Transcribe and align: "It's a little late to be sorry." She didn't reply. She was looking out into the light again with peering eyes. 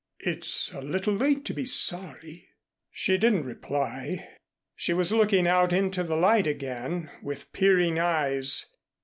"It's 0.21 0.73
a 0.73 0.81
little 0.81 1.13
late 1.13 1.45
to 1.45 1.53
be 1.53 1.63
sorry." 1.63 2.47
She 2.89 3.19
didn't 3.19 3.45
reply. 3.45 4.29
She 4.75 4.93
was 4.93 5.11
looking 5.11 5.47
out 5.47 5.71
into 5.73 6.01
the 6.01 6.15
light 6.17 6.47
again 6.47 7.11
with 7.21 7.53
peering 7.53 7.99
eyes. 7.99 8.65